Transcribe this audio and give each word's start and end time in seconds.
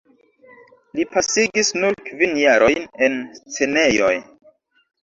Li 0.99 1.05
pasigis 1.11 1.69
nur 1.83 1.99
kvin 2.09 2.35
jarojn 2.45 2.91
en 3.09 3.21
scenejoj. 3.41 4.15